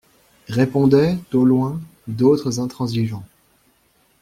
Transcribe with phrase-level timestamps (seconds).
[0.49, 3.21] Répondaient, au loin, d'autres intransigeants.